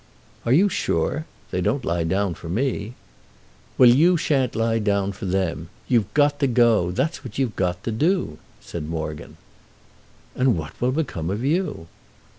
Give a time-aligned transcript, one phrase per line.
[0.47, 1.25] "Are you sure?
[1.51, 2.95] They don't lie down for me!"
[3.77, 5.69] "Well, you shan't lie down for them.
[5.87, 9.37] You've got to go—that's what you've got to do," said Morgan.
[10.33, 11.85] "And what will become of you?"